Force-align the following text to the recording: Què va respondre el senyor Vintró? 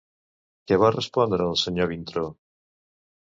Què 0.69 0.77
va 0.83 0.89
respondre 0.95 1.45
el 1.51 1.59
senyor 1.65 1.91
Vintró? 1.91 2.25